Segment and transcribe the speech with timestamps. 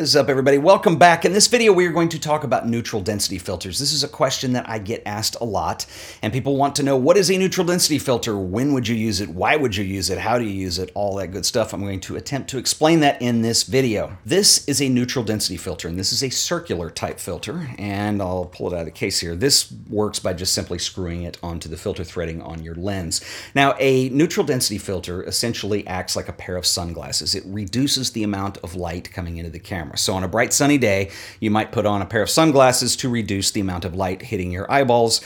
[0.00, 0.56] is up everybody?
[0.56, 1.26] Welcome back.
[1.26, 3.78] In this video we are going to talk about neutral density filters.
[3.78, 5.84] This is a question that I get asked a lot
[6.22, 8.34] and people want to know what is a neutral density filter?
[8.34, 9.28] When would you use it?
[9.28, 10.16] Why would you use it?
[10.16, 10.90] How do you use it?
[10.94, 11.74] All that good stuff.
[11.74, 14.16] I'm going to attempt to explain that in this video.
[14.24, 18.46] This is a neutral density filter and this is a circular type filter and I'll
[18.46, 19.36] pull it out of the case here.
[19.36, 23.20] This works by just simply screwing it onto the filter threading on your lens.
[23.54, 27.34] Now a neutral density filter essentially acts like a pair of sunglasses.
[27.34, 29.89] It reduces the amount of light coming into the camera.
[29.96, 31.10] So on a bright sunny day,
[31.40, 34.50] you might put on a pair of sunglasses to reduce the amount of light hitting
[34.50, 35.20] your eyeballs.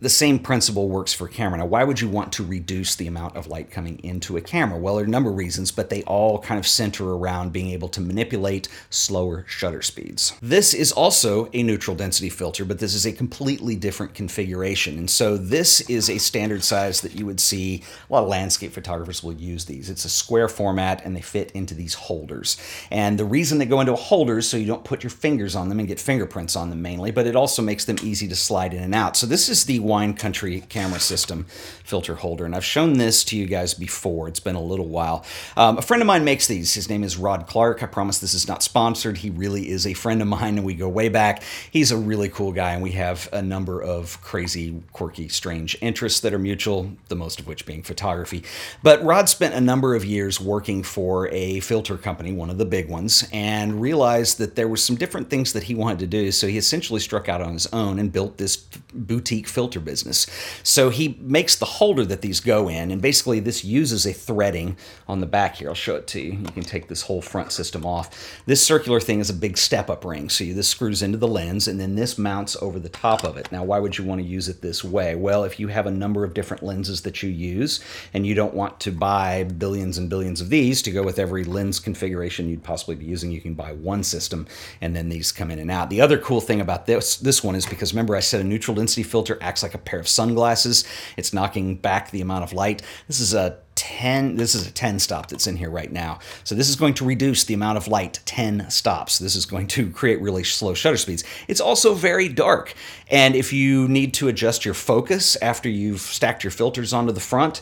[0.00, 1.58] The same principle works for camera.
[1.58, 4.78] Now, why would you want to reduce the amount of light coming into a camera?
[4.78, 7.70] Well, there are a number of reasons, but they all kind of center around being
[7.70, 10.34] able to manipulate slower shutter speeds.
[10.40, 14.98] This is also a neutral density filter, but this is a completely different configuration.
[14.98, 18.72] And so this is a standard size that you would see a lot of landscape
[18.72, 19.90] photographers will use these.
[19.90, 22.56] It's a square format and they fit into these holders.
[22.92, 25.68] And the reason they go into a holders so you don't put your fingers on
[25.68, 28.72] them and get fingerprints on them mainly, but it also makes them easy to slide
[28.72, 29.16] in and out.
[29.16, 31.46] So this is the Wine Country camera system
[31.88, 32.44] filter holder.
[32.44, 34.28] And I've shown this to you guys before.
[34.28, 35.24] It's been a little while.
[35.56, 36.74] Um, a friend of mine makes these.
[36.74, 37.82] His name is Rod Clark.
[37.82, 39.18] I promise this is not sponsored.
[39.18, 41.42] He really is a friend of mine and we go way back.
[41.70, 46.20] He's a really cool guy and we have a number of crazy, quirky, strange interests
[46.20, 48.44] that are mutual, the most of which being photography.
[48.82, 52.66] But Rod spent a number of years working for a filter company, one of the
[52.66, 56.30] big ones, and realized that there were some different things that he wanted to do.
[56.32, 58.56] So he essentially struck out on his own and built this
[58.92, 60.26] boutique filter business.
[60.62, 64.76] So he makes the holder that these go in, and basically this uses a threading
[65.06, 65.68] on the back here.
[65.68, 66.32] I'll show it to you.
[66.32, 68.40] You can take this whole front system off.
[68.46, 70.28] This circular thing is a big step-up ring.
[70.28, 73.50] So this screws into the lens, and then this mounts over the top of it.
[73.50, 75.14] Now, why would you want to use it this way?
[75.14, 77.80] Well, if you have a number of different lenses that you use,
[78.14, 81.44] and you don't want to buy billions and billions of these to go with every
[81.44, 84.46] lens configuration you'd possibly be using, you can buy one system,
[84.80, 85.90] and then these come in and out.
[85.90, 88.74] The other cool thing about this, this one is because remember I said a neutral
[88.74, 90.84] density filter acts like a pair of sunglasses.
[91.16, 92.82] It's knocking back the amount of light.
[93.06, 96.56] This is a 10 this is a 10 stop that's in here right now so
[96.56, 99.88] this is going to reduce the amount of light 10 stops this is going to
[99.92, 102.74] create really slow shutter speeds it's also very dark
[103.08, 107.20] and if you need to adjust your focus after you've stacked your filters onto the
[107.20, 107.60] front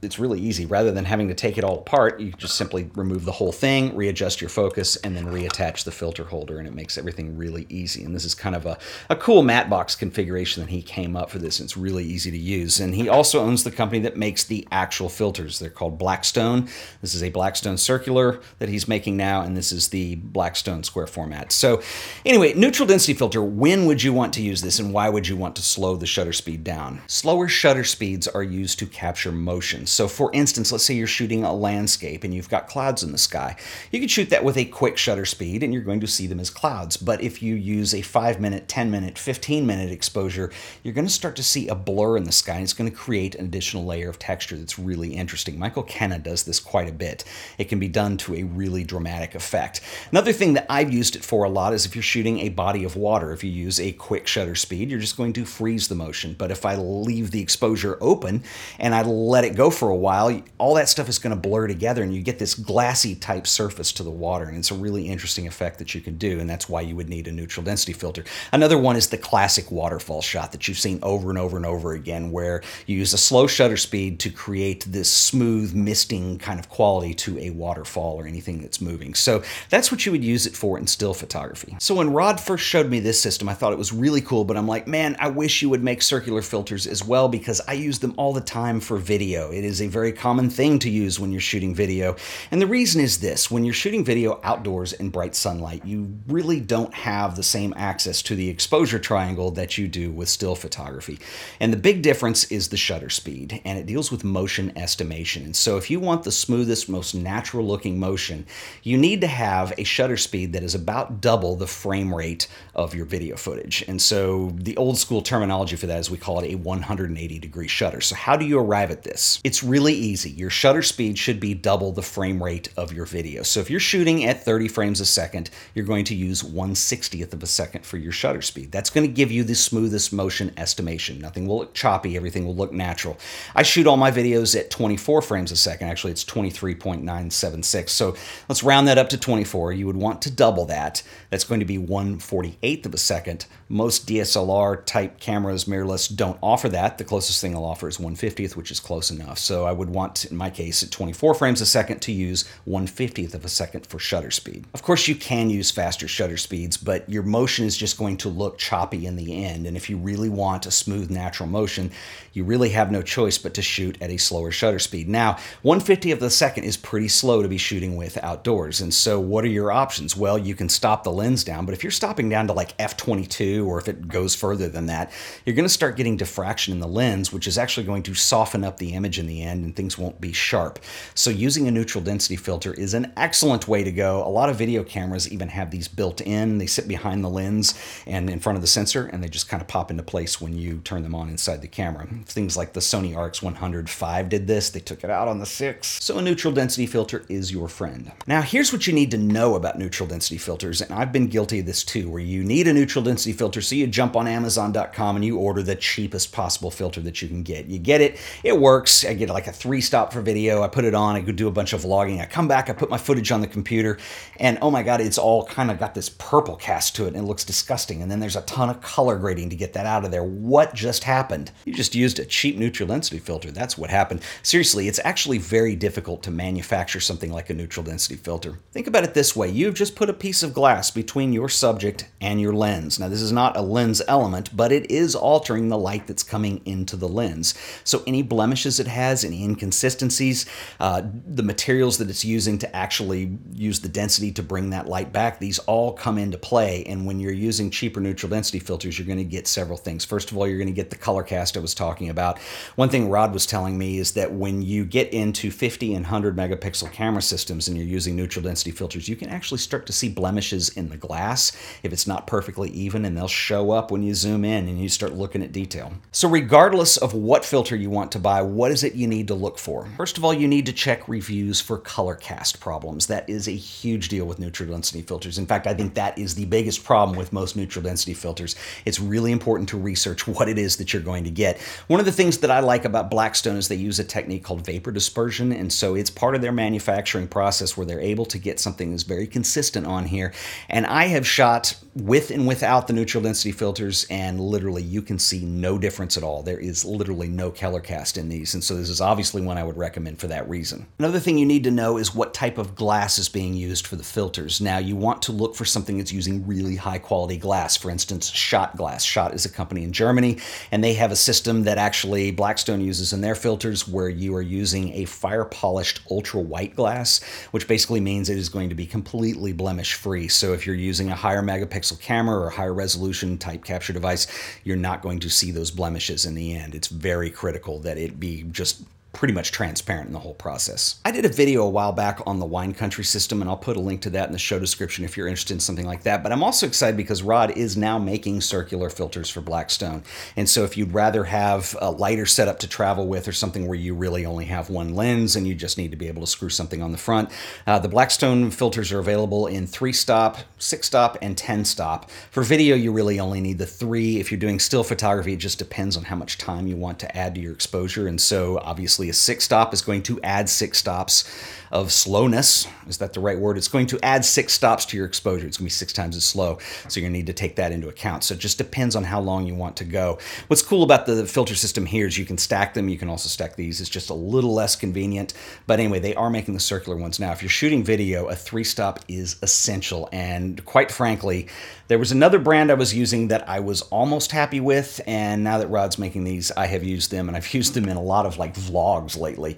[0.00, 0.64] it's really easy.
[0.66, 3.96] Rather than having to take it all apart, you just simply remove the whole thing,
[3.96, 8.04] readjust your focus, and then reattach the filter holder, and it makes everything really easy.
[8.04, 8.78] And this is kind of a,
[9.10, 11.58] a cool matte box configuration that he came up for this.
[11.58, 12.78] And it's really easy to use.
[12.78, 15.58] And he also owns the company that makes the actual filters.
[15.58, 16.68] They're called Blackstone.
[17.00, 21.08] This is a Blackstone circular that he's making now, and this is the Blackstone square
[21.08, 21.50] format.
[21.50, 21.82] So
[22.24, 25.36] anyway, neutral density filter, when would you want to use this, and why would you
[25.36, 27.02] want to slow the shutter speed down?
[27.08, 29.86] Slower shutter speeds are used to capture motion.
[29.90, 33.18] So for instance, let's say you're shooting a landscape and you've got clouds in the
[33.18, 33.56] sky.
[33.90, 36.40] You can shoot that with a quick shutter speed and you're going to see them
[36.40, 36.96] as clouds.
[36.96, 40.50] But if you use a 5 minute, 10 minute, 15 minute exposure,
[40.82, 42.96] you're going to start to see a blur in the sky and it's going to
[42.96, 45.58] create an additional layer of texture that's really interesting.
[45.58, 47.24] Michael Kenna does this quite a bit.
[47.58, 49.80] It can be done to a really dramatic effect.
[50.10, 52.84] Another thing that I've used it for a lot is if you're shooting a body
[52.84, 55.94] of water, if you use a quick shutter speed, you're just going to freeze the
[55.94, 56.34] motion.
[56.36, 58.42] But if I leave the exposure open
[58.78, 61.66] and I let it go for a while, all that stuff is going to blur
[61.68, 64.44] together and you get this glassy type surface to the water.
[64.44, 66.40] And it's a really interesting effect that you can do.
[66.40, 68.24] And that's why you would need a neutral density filter.
[68.52, 71.92] Another one is the classic waterfall shot that you've seen over and over and over
[71.92, 76.68] again, where you use a slow shutter speed to create this smooth misting kind of
[76.68, 79.14] quality to a waterfall or anything that's moving.
[79.14, 81.76] So that's what you would use it for in still photography.
[81.78, 84.56] So when Rod first showed me this system, I thought it was really cool, but
[84.56, 87.98] I'm like, man, I wish you would make circular filters as well because I use
[87.98, 89.50] them all the time for video.
[89.50, 92.16] It is a very common thing to use when you're shooting video.
[92.50, 96.58] And the reason is this when you're shooting video outdoors in bright sunlight, you really
[96.58, 101.18] don't have the same access to the exposure triangle that you do with still photography.
[101.60, 105.44] And the big difference is the shutter speed, and it deals with motion estimation.
[105.44, 108.46] And so, if you want the smoothest, most natural looking motion,
[108.82, 112.94] you need to have a shutter speed that is about double the frame rate of
[112.94, 113.84] your video footage.
[113.86, 117.68] And so, the old school terminology for that is we call it a 180 degree
[117.68, 118.00] shutter.
[118.00, 119.40] So, how do you arrive at this?
[119.58, 120.30] It's really easy.
[120.30, 123.42] Your shutter speed should be double the frame rate of your video.
[123.42, 127.32] So if you're shooting at 30 frames a second, you're going to use 1 60th
[127.32, 128.70] of a second for your shutter speed.
[128.70, 131.18] That's going to give you the smoothest motion estimation.
[131.18, 133.18] Nothing will look choppy, everything will look natural.
[133.52, 135.88] I shoot all my videos at 24 frames a second.
[135.88, 137.88] Actually, it's 23.976.
[137.88, 138.14] So
[138.48, 139.72] let's round that up to 24.
[139.72, 141.02] You would want to double that.
[141.30, 143.46] That's going to be 1 48th of a second.
[143.68, 146.98] Most DSLR type cameras, mirrorless, don't offer that.
[146.98, 149.47] The closest thing they'll offer is 1 50th, which is close enough.
[149.48, 153.32] So I would want, in my case, at 24 frames a second to use 150th
[153.32, 154.66] of a second for shutter speed.
[154.74, 158.28] Of course, you can use faster shutter speeds, but your motion is just going to
[158.28, 159.66] look choppy in the end.
[159.66, 161.92] And if you really want a smooth, natural motion,
[162.34, 165.08] you really have no choice but to shoot at a slower shutter speed.
[165.08, 168.82] Now, 150th of a second is pretty slow to be shooting with outdoors.
[168.82, 170.14] And so what are your options?
[170.14, 173.66] Well, you can stop the lens down, but if you're stopping down to like f22
[173.66, 175.10] or if it goes further than that,
[175.46, 178.62] you're going to start getting diffraction in the lens, which is actually going to soften
[178.62, 180.78] up the image in the end and things won't be sharp.
[181.14, 184.26] So using a neutral density filter is an excellent way to go.
[184.26, 186.58] A lot of video cameras even have these built in.
[186.58, 187.74] They sit behind the lens
[188.06, 190.56] and in front of the sensor and they just kind of pop into place when
[190.56, 192.06] you turn them on inside the camera.
[192.26, 194.70] Things like the Sony RX100 V did this.
[194.70, 195.86] They took it out on the 6.
[195.86, 198.12] So a neutral density filter is your friend.
[198.26, 201.60] Now here's what you need to know about neutral density filters and I've been guilty
[201.60, 205.16] of this too where you need a neutral density filter so you jump on Amazon.com
[205.16, 207.66] and you order the cheapest possible filter that you can get.
[207.66, 209.04] You get it, it works.
[209.04, 210.62] I get like a three stop for video.
[210.62, 212.20] I put it on, I go do a bunch of vlogging.
[212.20, 213.98] I come back, I put my footage on the computer,
[214.38, 217.16] and oh my God, it's all kind of got this purple cast to it and
[217.16, 218.02] it looks disgusting.
[218.02, 220.24] And then there's a ton of color grading to get that out of there.
[220.24, 221.50] What just happened?
[221.64, 223.50] You just used a cheap neutral density filter.
[223.50, 224.22] That's what happened.
[224.42, 228.58] Seriously, it's actually very difficult to manufacture something like a neutral density filter.
[228.72, 229.48] Think about it this way.
[229.48, 232.98] You've just put a piece of glass between your subject and your lens.
[232.98, 236.60] Now, this is not a lens element, but it is altering the light that's coming
[236.64, 237.54] into the lens.
[237.84, 240.46] So any blemishes it has, any inconsistencies,
[240.80, 245.12] uh, the materials that it's using to actually use the density to bring that light
[245.12, 246.84] back, these all come into play.
[246.84, 250.04] And when you're using cheaper neutral density filters, you're going to get several things.
[250.04, 252.38] First of all, you're going to get the color cast I was talking about.
[252.76, 256.36] One thing Rod was telling me is that when you get into 50 and 100
[256.36, 260.08] megapixel camera systems and you're using neutral density filters, you can actually start to see
[260.08, 264.14] blemishes in the glass if it's not perfectly even, and they'll show up when you
[264.14, 265.92] zoom in and you start looking at detail.
[266.12, 269.34] So regardless of what filter you want to buy, what is it you need to
[269.34, 269.88] look for?
[269.96, 273.06] First of all, you need to check reviews for color cast problems.
[273.06, 275.38] That is a huge deal with neutral density filters.
[275.38, 278.56] In fact, I think that is the biggest problem with most neutral density filters.
[278.84, 281.60] It's really important to research what it is that you're going to get.
[281.86, 284.66] One of the things that I like about Blackstone is they use a technique called
[284.66, 288.58] vapor dispersion, and so it's part of their manufacturing process where they're able to get
[288.58, 290.32] something that's very consistent on here.
[290.68, 295.18] And I have shot with and without the neutral density filters, and literally you can
[295.18, 296.42] see no difference at all.
[296.42, 299.76] There is literally no color cast in these, and so is obviously one I would
[299.76, 300.86] recommend for that reason.
[300.98, 303.96] Another thing you need to know is what type of glass is being used for
[303.96, 304.60] the filters.
[304.60, 307.76] Now, you want to look for something that's using really high quality glass.
[307.76, 309.04] For instance, Schott Glass.
[309.04, 310.38] Schott is a company in Germany,
[310.70, 314.42] and they have a system that actually Blackstone uses in their filters where you are
[314.42, 318.86] using a fire polished ultra white glass, which basically means it is going to be
[318.86, 320.28] completely blemish free.
[320.28, 324.26] So if you're using a higher megapixel camera or higher resolution type capture device,
[324.64, 326.74] you're not going to see those blemishes in the end.
[326.74, 328.77] It's very critical that it be just
[329.12, 331.00] pretty much transparent in the whole process.
[331.04, 333.76] I did a video a while back on the wine country system, and I'll put
[333.76, 336.22] a link to that in the show description if you're interested in something like that.
[336.22, 340.02] But I'm also excited because Rod is now making circular filters for Blackstone.
[340.36, 343.78] And so if you'd rather have a lighter setup to travel with or something where
[343.78, 346.50] you really only have one lens and you just need to be able to screw
[346.50, 347.30] something on the front,
[347.66, 352.10] uh, the Blackstone filters are available in three stop, six stop, and 10 stop.
[352.30, 354.20] For video, you really only need the three.
[354.20, 357.16] If you're doing still photography, it just depends on how much time you want to
[357.16, 358.06] add to your exposure.
[358.06, 361.24] And so obviously a six stop is going to add six stops
[361.70, 362.66] of slowness.
[362.86, 363.58] Is that the right word?
[363.58, 365.46] It's going to add six stops to your exposure.
[365.46, 366.58] It's going to be six times as slow.
[366.88, 368.24] So you're going to need to take that into account.
[368.24, 370.18] So it just depends on how long you want to go.
[370.46, 372.88] What's cool about the filter system here is you can stack them.
[372.88, 373.80] You can also stack these.
[373.80, 375.34] It's just a little less convenient.
[375.66, 377.32] But anyway, they are making the circular ones now.
[377.32, 380.08] If you're shooting video, a three stop is essential.
[380.12, 381.48] And quite frankly,
[381.88, 385.00] there was another brand I was using that I was almost happy with.
[385.06, 387.96] And now that Rod's making these, I have used them and I've used them in
[387.96, 389.56] a lot of like vlogs lately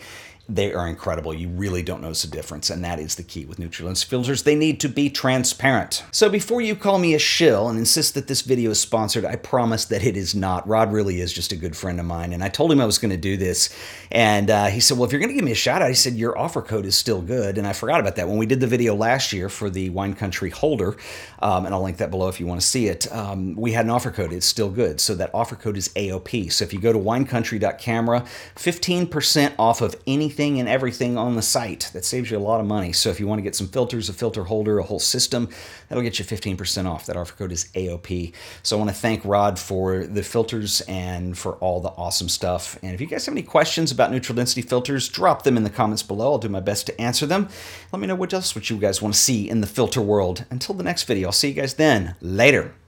[0.55, 1.33] they are incredible.
[1.33, 4.43] You really don't notice a difference, and that is the key with neutral lens filters.
[4.43, 6.05] They need to be transparent.
[6.13, 9.37] So before you call me a shill and insist that this video is sponsored, I
[9.37, 10.67] promise that it is not.
[10.67, 12.99] Rod really is just a good friend of mine, and I told him I was
[12.99, 13.75] going to do this,
[14.11, 15.95] and uh, he said, well, if you're going to give me a shout out, he
[15.95, 18.29] said, your offer code is still good, and I forgot about that.
[18.29, 20.97] When we did the video last year for the Wine Country holder,
[21.41, 23.85] um, and I'll link that below if you want to see it, um, we had
[23.85, 24.33] an offer code.
[24.33, 25.01] It's still good.
[25.01, 26.53] So that offer code is AOP.
[26.53, 28.25] So if you go to winecountry.camera,
[28.57, 31.91] 15% off of anything anything and everything on the site.
[31.93, 32.93] That saves you a lot of money.
[32.93, 35.49] So if you want to get some filters, a filter holder, a whole system,
[35.89, 37.07] that'll get you 15% off.
[37.07, 38.33] That offer code is AOP.
[38.63, 42.79] So I want to thank Rod for the filters and for all the awesome stuff.
[42.83, 45.71] And if you guys have any questions about neutral density filters, drop them in the
[45.71, 46.33] comments below.
[46.33, 47.49] I'll do my best to answer them.
[47.93, 50.47] Let me know what else what you guys want to see in the filter world.
[50.51, 52.15] Until the next video, I'll see you guys then.
[52.21, 52.75] Later.